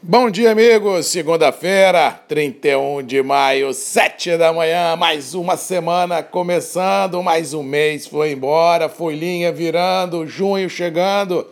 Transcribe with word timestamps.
Bom 0.00 0.30
dia, 0.30 0.52
amigos. 0.52 1.06
Segunda-feira, 1.06 2.12
31 2.28 3.02
de 3.02 3.20
maio, 3.20 3.74
7 3.74 4.36
da 4.36 4.52
manhã. 4.52 4.94
Mais 4.94 5.34
uma 5.34 5.56
semana 5.56 6.22
começando, 6.22 7.20
mais 7.20 7.52
um 7.52 7.64
mês 7.64 8.06
foi 8.06 8.30
embora, 8.30 8.88
folhinha 8.88 9.50
virando, 9.50 10.24
junho 10.24 10.70
chegando 10.70 11.44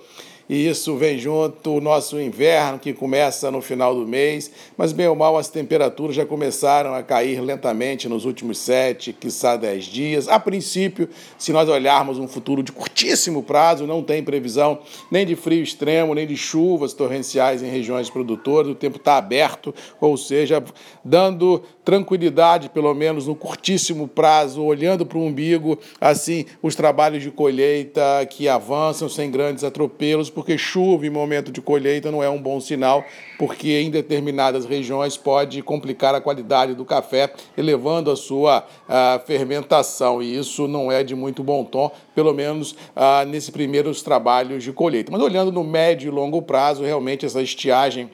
e 0.49 0.69
isso 0.69 0.97
vem 0.97 1.19
junto 1.19 1.75
o 1.75 1.81
nosso 1.81 2.21
inverno 2.21 2.79
que 2.79 2.93
começa 2.93 3.51
no 3.51 3.61
final 3.61 3.95
do 3.95 4.07
mês, 4.07 4.51
mas 4.77 4.93
bem 4.93 5.09
ou 5.09 5.17
mal 5.17 5.37
as 5.37 5.49
temperaturas 5.49 6.15
já 6.15 6.25
começaram 6.25 6.95
a 6.95 7.03
cair 7.03 7.41
lentamente 7.41 8.09
nos 8.09 8.25
últimos 8.25 8.59
sete, 8.59 9.13
quiçá 9.13 9.57
dez 9.57 9.85
dias. 9.85 10.29
A 10.29 10.39
princípio, 10.39 11.09
se 11.37 11.53
nós 11.53 11.69
olharmos 11.69 12.19
um 12.19 12.29
futuro 12.29 12.63
de 12.63 12.73
curtíssimo 12.73 13.43
prazo, 13.43 13.87
não 13.87 14.03
tem 14.03 14.23
previsão 14.23 14.79
nem 15.11 15.27
de 15.27 15.35
frio 15.35 15.63
extremo, 15.63 16.15
nem 16.15 16.27
de 16.27 16.37
chuvas 16.37 16.93
torrenciais 16.93 17.63
em 17.63 17.69
regiões 17.69 18.09
produtoras, 18.09 18.71
o 18.71 18.75
tempo 18.75 18.99
está 18.99 19.17
aberto, 19.17 19.75
ou 20.01 20.17
seja, 20.17 20.63
dando 21.05 21.63
tranquilidade, 21.85 22.69
pelo 22.69 22.93
menos 22.95 23.27
no 23.27 23.35
curtíssimo 23.35 24.09
prazo, 24.09 24.63
olhando 24.63 25.07
para 25.07 25.19
o 25.19 25.25
umbigo, 25.25 25.79
assim, 26.01 26.45
os 26.63 26.75
trabalhos 26.75 27.23
de 27.23 27.31
colheita 27.31 28.03
que 28.29 28.49
avançam 28.49 29.09
sem 29.09 29.31
grandes 29.31 29.65
atropelos 29.65 30.31
porque 30.37 30.59
chuva 30.59 31.07
em 31.07 31.11
momento 31.11 31.51
de 31.51 31.63
colheita 31.63 32.13
não 32.13 32.23
é 32.23 32.29
um 32.29 32.37
bom 32.37 32.61
sinal, 32.61 33.03
porque 33.39 33.81
em 33.81 33.91
determinadas 33.91 34.67
regiões 34.67 35.17
pode 35.17 35.63
complicar 35.63 36.15
a 36.15 36.21
qualidade 36.21 36.75
do 36.75 36.85
café, 36.85 37.33
elevando 37.57 38.11
a 38.11 38.17
sua 38.17 38.67
a 38.87 39.19
fermentação, 39.25 40.23
e 40.23 40.37
isso 40.37 40.69
não 40.69 40.93
é 40.93 41.03
de 41.03 41.15
muito 41.15 41.43
bom 41.43 41.65
tom, 41.65 41.91
pelo 42.15 42.35
menos 42.35 42.77
ah, 42.95 43.25
nesses 43.25 43.49
primeiros 43.49 44.03
trabalhos 44.03 44.63
de 44.63 44.75
colheita. 44.75 45.11
Mas 45.11 45.23
olhando 45.23 45.51
no 45.51 45.65
médio 45.65 46.09
e 46.09 46.15
longo 46.15 46.43
prazo, 46.43 46.85
realmente 46.85 47.25
essa 47.25 47.41
estiagem 47.41 48.11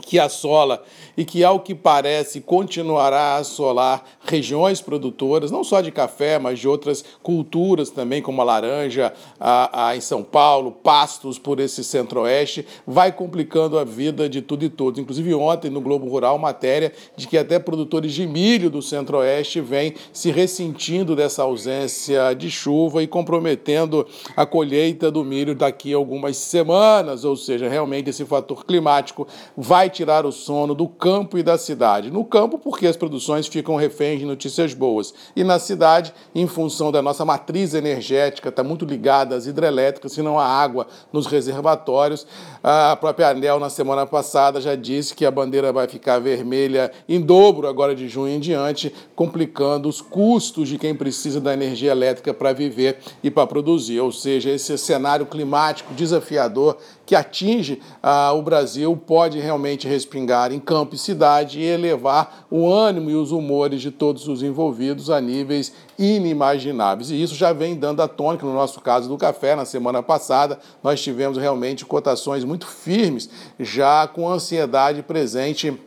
que 0.00 0.18
assola 0.18 0.82
e 1.16 1.24
que, 1.24 1.44
ao 1.44 1.60
que 1.60 1.74
parece, 1.74 2.40
continuará 2.40 3.20
a 3.20 3.36
assolar 3.36 4.02
regiões 4.24 4.80
produtoras, 4.80 5.50
não 5.50 5.64
só 5.64 5.80
de 5.80 5.90
café, 5.90 6.38
mas 6.38 6.58
de 6.58 6.68
outras 6.68 7.04
culturas 7.22 7.90
também, 7.90 8.22
como 8.22 8.40
a 8.40 8.44
laranja 8.44 9.12
a, 9.38 9.88
a, 9.88 9.96
em 9.96 10.00
São 10.00 10.22
Paulo, 10.22 10.72
pastos 10.72 11.38
por 11.38 11.60
esse 11.60 11.82
centro-oeste, 11.82 12.66
vai 12.86 13.12
complicando 13.12 13.78
a 13.78 13.84
vida 13.84 14.28
de 14.28 14.40
tudo 14.40 14.64
e 14.64 14.68
todos. 14.68 15.00
Inclusive, 15.00 15.34
ontem 15.34 15.70
no 15.70 15.80
Globo 15.80 16.08
Rural, 16.08 16.38
matéria 16.38 16.92
de 17.16 17.26
que 17.26 17.36
até 17.36 17.58
produtores 17.58 18.12
de 18.12 18.26
milho 18.26 18.70
do 18.70 18.80
centro-oeste 18.80 19.60
vêm 19.60 19.94
se 20.12 20.30
ressentindo 20.30 21.16
dessa 21.16 21.42
ausência 21.42 22.34
de 22.34 22.50
chuva 22.50 23.02
e 23.02 23.06
comprometendo 23.06 24.06
a 24.36 24.46
colheita 24.46 25.10
do 25.10 25.24
milho 25.24 25.54
daqui 25.54 25.92
a 25.92 25.96
algumas 25.96 26.36
semanas, 26.36 27.24
ou 27.24 27.36
seja, 27.36 27.68
realmente 27.68 28.10
esse 28.10 28.24
fator 28.24 28.64
climático 28.64 29.26
vai 29.56 29.90
tirar 29.90 30.24
o 30.24 30.32
sono 30.32 30.74
do 30.74 30.88
campo 30.88 31.38
e 31.38 31.42
da 31.42 31.58
cidade. 31.58 32.10
No 32.10 32.24
campo, 32.24 32.58
porque 32.58 32.86
as 32.86 32.96
produções 32.96 33.46
ficam 33.46 33.76
reféns 33.76 34.21
de 34.22 34.26
notícias 34.26 34.72
boas. 34.72 35.12
E 35.34 35.44
na 35.44 35.58
cidade, 35.58 36.14
em 36.34 36.46
função 36.46 36.90
da 36.90 37.02
nossa 37.02 37.24
matriz 37.24 37.74
energética, 37.74 38.48
está 38.48 38.62
muito 38.62 38.84
ligada 38.84 39.34
às 39.34 39.46
hidrelétricas, 39.46 40.12
se 40.12 40.22
não 40.22 40.38
há 40.38 40.46
água 40.46 40.86
nos 41.12 41.26
reservatórios. 41.26 42.26
A 42.62 42.96
própria 42.96 43.30
ANEL, 43.30 43.58
na 43.58 43.68
semana 43.68 44.06
passada, 44.06 44.60
já 44.60 44.74
disse 44.74 45.14
que 45.14 45.26
a 45.26 45.30
bandeira 45.30 45.72
vai 45.72 45.88
ficar 45.88 46.18
vermelha 46.20 46.92
em 47.08 47.20
dobro 47.20 47.66
agora 47.66 47.94
de 47.94 48.08
junho 48.08 48.34
em 48.34 48.40
diante, 48.40 48.94
complicando 49.14 49.88
os 49.88 50.00
custos 50.00 50.68
de 50.68 50.78
quem 50.78 50.94
precisa 50.94 51.40
da 51.40 51.52
energia 51.52 51.90
elétrica 51.90 52.32
para 52.32 52.52
viver 52.52 52.98
e 53.22 53.30
para 53.30 53.46
produzir. 53.46 54.00
Ou 54.00 54.12
seja, 54.12 54.50
esse 54.50 54.78
cenário 54.78 55.26
climático 55.26 55.92
desafiador 55.94 56.76
que 57.04 57.14
atinge 57.14 57.80
ah, 58.02 58.32
o 58.32 58.42
Brasil 58.42 58.96
pode 58.96 59.38
realmente 59.38 59.88
respingar 59.88 60.52
em 60.52 60.60
campo 60.60 60.94
e 60.94 60.98
cidade 60.98 61.60
e 61.60 61.64
elevar 61.64 62.46
o 62.50 62.70
ânimo 62.70 63.10
e 63.10 63.14
os 63.14 63.32
humores 63.32 63.80
de 63.80 63.90
todos 63.90 64.28
os 64.28 64.42
envolvidos 64.42 65.10
a 65.10 65.20
níveis 65.20 65.72
inimagináveis. 65.98 67.10
E 67.10 67.20
isso 67.20 67.34
já 67.34 67.52
vem 67.52 67.76
dando 67.76 68.02
a 68.02 68.08
tônica, 68.08 68.46
no 68.46 68.54
nosso 68.54 68.80
caso 68.80 69.08
do 69.08 69.18
café, 69.18 69.54
na 69.54 69.64
semana 69.64 70.02
passada, 70.02 70.58
nós 70.82 71.00
tivemos 71.00 71.38
realmente 71.38 71.84
cotações 71.84 72.44
muito 72.44 72.66
firmes, 72.66 73.28
já 73.58 74.06
com 74.06 74.28
ansiedade 74.28 75.02
presente 75.02 75.78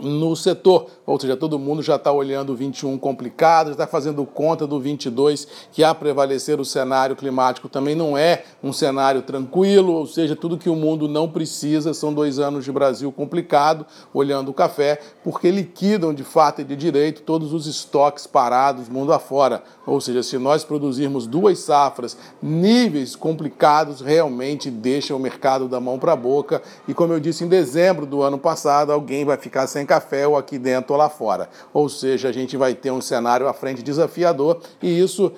no 0.00 0.36
setor, 0.36 0.86
ou 1.06 1.18
seja, 1.18 1.36
todo 1.36 1.58
mundo 1.58 1.82
já 1.82 1.96
está 1.96 2.12
olhando 2.12 2.52
o 2.52 2.56
21 2.56 2.98
complicado, 2.98 3.68
já 3.68 3.72
está 3.72 3.86
fazendo 3.86 4.24
conta 4.26 4.66
do 4.66 4.78
22, 4.78 5.48
que 5.72 5.82
a 5.82 5.94
prevalecer 5.94 6.60
o 6.60 6.64
cenário 6.64 7.16
climático 7.16 7.68
também 7.68 7.94
não 7.94 8.16
é 8.16 8.44
um 8.62 8.72
cenário 8.72 9.22
tranquilo, 9.22 9.92
ou 9.92 10.06
seja, 10.06 10.36
tudo 10.36 10.58
que 10.58 10.68
o 10.68 10.76
mundo 10.76 11.08
não 11.08 11.28
precisa 11.28 11.94
são 11.94 12.12
dois 12.12 12.38
anos 12.38 12.64
de 12.64 12.72
Brasil 12.72 13.10
complicado, 13.10 13.86
olhando 14.12 14.50
o 14.50 14.54
café, 14.54 15.00
porque 15.24 15.50
liquidam 15.50 16.12
de 16.12 16.24
fato 16.24 16.60
e 16.60 16.64
de 16.64 16.76
direito 16.76 17.22
todos 17.22 17.52
os 17.52 17.66
estoques 17.66 18.26
parados 18.26 18.88
mundo 18.88 19.12
afora. 19.12 19.62
Ou 19.86 20.00
seja, 20.00 20.22
se 20.22 20.36
nós 20.36 20.64
produzirmos 20.64 21.26
duas 21.26 21.60
safras, 21.60 22.16
níveis 22.42 23.16
complicados 23.16 24.00
realmente 24.00 24.70
deixam 24.70 25.16
o 25.16 25.20
mercado 25.20 25.68
da 25.68 25.80
mão 25.80 25.98
para 25.98 26.12
a 26.12 26.16
boca, 26.16 26.62
e 26.86 26.92
como 26.92 27.12
eu 27.12 27.20
disse 27.20 27.44
em 27.44 27.48
dezembro 27.48 28.04
do 28.04 28.22
ano 28.22 28.38
passado, 28.38 28.92
alguém 28.92 29.24
vai 29.24 29.36
ficar 29.36 29.66
sem 29.66 29.85
café 29.86 30.26
ou 30.26 30.36
aqui 30.36 30.58
dentro 30.58 30.92
ou 30.92 30.98
lá 30.98 31.08
fora. 31.08 31.48
Ou 31.72 31.88
seja, 31.88 32.28
a 32.28 32.32
gente 32.32 32.56
vai 32.56 32.74
ter 32.74 32.90
um 32.90 33.00
cenário 33.00 33.48
à 33.48 33.52
frente 33.52 33.82
desafiador 33.82 34.60
e 34.82 35.00
isso 35.00 35.32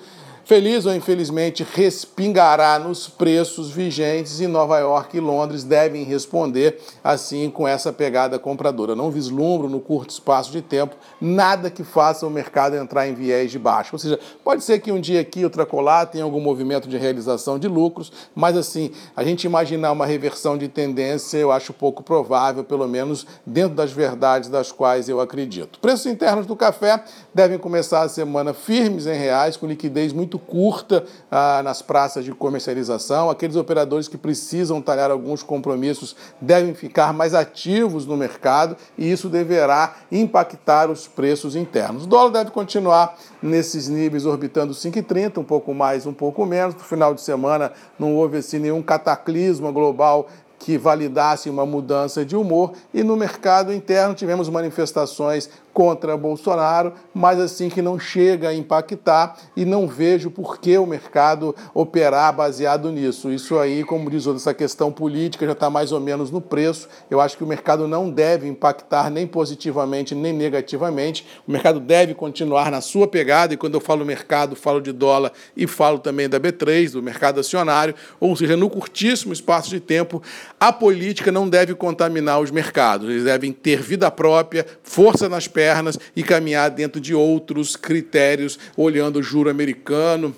Feliz 0.49 0.87
ou 0.87 0.95
infelizmente, 0.95 1.63
respingará 1.75 2.79
nos 2.79 3.07
preços 3.07 3.69
vigentes 3.69 4.39
e 4.39 4.47
Nova 4.47 4.79
York 4.79 5.15
e 5.15 5.19
Londres 5.19 5.63
devem 5.63 6.03
responder 6.03 6.79
assim 7.03 7.51
com 7.51 7.67
essa 7.67 7.93
pegada 7.93 8.39
compradora. 8.39 8.95
Não 8.95 9.11
vislumbro 9.11 9.69
no 9.69 9.79
curto 9.79 10.09
espaço 10.09 10.51
de 10.51 10.63
tempo 10.63 10.95
nada 11.21 11.69
que 11.69 11.83
faça 11.83 12.25
o 12.25 12.31
mercado 12.31 12.75
entrar 12.75 13.07
em 13.07 13.13
viés 13.13 13.51
de 13.51 13.59
baixo. 13.59 13.91
Ou 13.93 13.99
seja, 13.99 14.19
pode 14.43 14.63
ser 14.63 14.79
que 14.79 14.91
um 14.91 14.99
dia 14.99 15.21
aqui, 15.21 15.43
outra 15.43 15.67
colar, 15.67 16.07
tenha 16.07 16.23
algum 16.23 16.41
movimento 16.41 16.89
de 16.89 16.97
realização 16.97 17.59
de 17.59 17.67
lucros, 17.67 18.11
mas 18.33 18.57
assim, 18.57 18.89
a 19.15 19.23
gente 19.23 19.43
imaginar 19.43 19.91
uma 19.91 20.07
reversão 20.07 20.57
de 20.57 20.67
tendência 20.67 21.37
eu 21.37 21.51
acho 21.51 21.73
pouco 21.73 22.01
provável, 22.01 22.63
pelo 22.63 22.87
menos 22.87 23.23
dentro 23.45 23.75
das 23.75 23.91
verdades 23.91 24.49
das 24.49 24.71
quais 24.71 25.07
eu 25.07 25.21
acredito. 25.21 25.77
Preços 25.77 26.07
internos 26.07 26.47
do 26.47 26.55
café 26.55 27.03
devem 27.35 27.59
começar 27.59 28.01
a 28.01 28.09
semana 28.09 28.51
firmes 28.51 29.05
em 29.05 29.15
reais, 29.15 29.55
com 29.55 29.67
liquidez 29.67 30.11
muito 30.11 30.38
curta 30.39 31.03
ah, 31.29 31.61
nas 31.63 31.81
praças 31.81 32.25
de 32.25 32.31
comercialização. 32.31 33.29
Aqueles 33.29 33.55
operadores 33.55 34.07
que 34.07 34.17
precisam 34.17 34.81
talhar 34.81 35.11
alguns 35.11 35.43
compromissos 35.43 36.15
devem 36.39 36.73
ficar 36.73 37.13
mais 37.13 37.33
ativos 37.33 38.05
no 38.05 38.17
mercado 38.17 38.75
e 38.97 39.11
isso 39.11 39.29
deverá 39.29 39.95
impactar 40.11 40.89
os 40.89 41.07
preços 41.07 41.55
internos. 41.55 42.05
O 42.05 42.07
dólar 42.07 42.31
deve 42.31 42.51
continuar 42.51 43.17
nesses 43.41 43.87
níveis 43.87 44.25
orbitando 44.25 44.73
5,30, 44.73 45.39
um 45.39 45.43
pouco 45.43 45.73
mais, 45.73 46.05
um 46.05 46.13
pouco 46.13 46.45
menos. 46.45 46.75
No 46.75 46.81
final 46.81 47.13
de 47.13 47.21
semana 47.21 47.71
não 47.97 48.15
houve 48.15 48.37
assim 48.37 48.59
nenhum 48.59 48.81
cataclisma 48.81 49.71
global 49.71 50.27
que 50.59 50.77
validasse 50.77 51.49
uma 51.49 51.65
mudança 51.65 52.25
de 52.25 52.35
humor 52.35 52.73
e 52.93 53.01
no 53.01 53.15
mercado 53.15 53.73
interno 53.73 54.13
tivemos 54.13 54.49
manifestações 54.49 55.49
contra 55.73 56.17
Bolsonaro, 56.17 56.93
mas 57.13 57.39
assim 57.39 57.69
que 57.69 57.81
não 57.81 57.99
chega 57.99 58.49
a 58.49 58.53
impactar 58.53 59.37
e 59.55 59.63
não 59.63 59.87
vejo 59.87 60.29
por 60.29 60.59
que 60.59 60.77
o 60.77 60.85
mercado 60.85 61.55
operar 61.73 62.35
baseado 62.35 62.91
nisso. 62.91 63.31
Isso 63.31 63.57
aí, 63.57 63.83
como 63.83 64.09
diz 64.09 64.27
essa 64.27 64.53
questão 64.53 64.91
política 64.91 65.45
já 65.45 65.53
está 65.53 65.69
mais 65.69 65.91
ou 65.91 65.99
menos 65.99 66.31
no 66.31 66.41
preço. 66.41 66.89
Eu 67.09 67.21
acho 67.21 67.37
que 67.37 67.43
o 67.43 67.47
mercado 67.47 67.87
não 67.87 68.09
deve 68.09 68.47
impactar 68.47 69.09
nem 69.09 69.25
positivamente 69.25 70.13
nem 70.15 70.33
negativamente. 70.33 71.25
O 71.47 71.51
mercado 71.51 71.79
deve 71.79 72.13
continuar 72.13 72.71
na 72.71 72.81
sua 72.81 73.07
pegada, 73.07 73.53
e 73.53 73.57
quando 73.57 73.75
eu 73.75 73.81
falo 73.81 74.05
mercado, 74.05 74.55
falo 74.55 74.81
de 74.81 74.91
dólar 74.91 75.31
e 75.55 75.67
falo 75.67 75.99
também 75.99 76.27
da 76.27 76.39
B3, 76.39 76.91
do 76.91 77.01
mercado 77.01 77.39
acionário, 77.39 77.95
ou 78.19 78.35
seja, 78.35 78.57
no 78.57 78.69
curtíssimo 78.69 79.31
espaço 79.31 79.69
de 79.69 79.79
tempo, 79.79 80.21
a 80.59 80.73
política 80.73 81.31
não 81.31 81.47
deve 81.47 81.75
contaminar 81.75 82.39
os 82.39 82.51
mercados. 82.51 83.09
Eles 83.09 83.23
devem 83.23 83.51
ter 83.51 83.81
vida 83.81 84.09
própria, 84.11 84.65
força 84.83 85.29
nas 85.29 85.47
pernas 85.47 85.58
pernas 85.59 85.99
e 86.15 86.23
caminhar 86.23 86.69
dentro 86.69 87.01
de 87.01 87.13
outros 87.13 87.75
critérios, 87.75 88.57
olhando 88.77 89.19
o 89.19 89.23
juro 89.23 89.49
americano, 89.49 90.33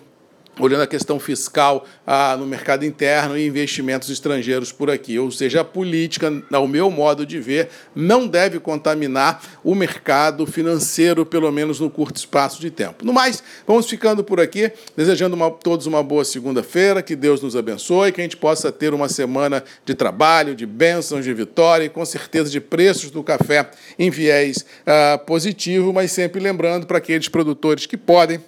olhando 0.59 0.81
a 0.81 0.87
questão 0.87 1.19
fiscal 1.19 1.85
ah, 2.05 2.35
no 2.37 2.45
mercado 2.45 2.85
interno 2.85 3.37
e 3.37 3.45
investimentos 3.45 4.09
estrangeiros 4.09 4.71
por 4.71 4.89
aqui. 4.89 5.17
Ou 5.17 5.31
seja, 5.31 5.61
a 5.61 5.63
política, 5.63 6.31
ao 6.51 6.67
meu 6.67 6.89
modo 6.91 7.25
de 7.25 7.39
ver, 7.39 7.69
não 7.95 8.27
deve 8.27 8.59
contaminar 8.59 9.41
o 9.63 9.73
mercado 9.73 10.45
financeiro, 10.45 11.25
pelo 11.25 11.51
menos 11.51 11.79
no 11.79 11.89
curto 11.89 12.17
espaço 12.17 12.59
de 12.59 12.69
tempo. 12.69 13.05
No 13.05 13.13
mais, 13.13 13.43
vamos 13.65 13.89
ficando 13.89 14.23
por 14.23 14.39
aqui, 14.39 14.71
desejando 14.95 15.41
a 15.43 15.49
todos 15.49 15.85
uma 15.85 16.03
boa 16.03 16.25
segunda-feira, 16.25 17.01
que 17.01 17.15
Deus 17.15 17.41
nos 17.41 17.55
abençoe, 17.55 18.11
que 18.11 18.21
a 18.21 18.23
gente 18.23 18.37
possa 18.37 18.71
ter 18.71 18.93
uma 18.93 19.09
semana 19.09 19.63
de 19.85 19.95
trabalho, 19.95 20.55
de 20.55 20.65
bênçãos, 20.65 21.23
de 21.23 21.33
vitória 21.33 21.85
e 21.85 21.89
com 21.89 22.05
certeza 22.05 22.49
de 22.49 22.59
preços 22.59 23.09
do 23.09 23.23
café 23.23 23.69
em 23.97 24.09
viés 24.09 24.65
ah, 24.85 25.17
positivo, 25.25 25.93
mas 25.93 26.11
sempre 26.11 26.39
lembrando 26.39 26.85
para 26.85 26.97
aqueles 26.97 27.27
produtores 27.27 27.85
que 27.85 27.97
podem 27.97 28.39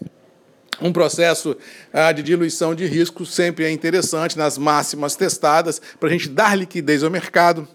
um 0.81 0.91
processo 0.91 1.55
ah, 1.91 2.11
de 2.11 2.23
diluição 2.23 2.75
de 2.75 2.85
risco 2.85 3.25
sempre 3.25 3.65
é 3.65 3.71
interessante 3.71 4.37
nas 4.37 4.57
máximas 4.57 5.15
testadas 5.15 5.81
para 5.99 6.09
a 6.09 6.11
gente 6.11 6.29
dar 6.29 6.57
liquidez 6.57 7.03
ao 7.03 7.09
mercado 7.09 7.67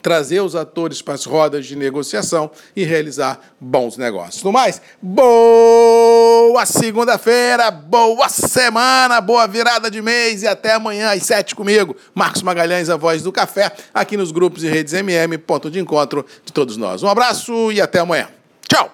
trazer 0.00 0.40
os 0.40 0.56
atores 0.56 1.02
para 1.02 1.14
as 1.14 1.24
rodas 1.24 1.66
de 1.66 1.76
negociação 1.76 2.50
e 2.74 2.84
realizar 2.84 3.40
bons 3.60 3.96
negócios. 3.96 4.42
No 4.42 4.52
mais, 4.52 4.80
boa 5.02 6.64
segunda-feira, 6.64 7.70
boa 7.70 8.28
semana, 8.28 9.20
boa 9.20 9.46
virada 9.46 9.90
de 9.90 10.00
mês 10.00 10.42
e 10.42 10.46
até 10.46 10.72
amanhã 10.74 11.10
às 11.10 11.24
sete 11.24 11.54
comigo, 11.54 11.96
Marcos 12.14 12.42
Magalhães, 12.42 12.88
a 12.88 12.96
voz 12.96 13.22
do 13.22 13.32
café, 13.32 13.72
aqui 13.92 14.16
nos 14.16 14.32
grupos 14.32 14.64
e 14.64 14.68
redes 14.68 14.94
MM, 14.94 15.36
ponto 15.38 15.70
de 15.70 15.78
encontro 15.78 16.24
de 16.44 16.52
todos 16.52 16.76
nós. 16.76 17.02
Um 17.02 17.08
abraço 17.08 17.70
e 17.70 17.80
até 17.80 17.98
amanhã. 17.98 18.28
Tchau! 18.68 18.90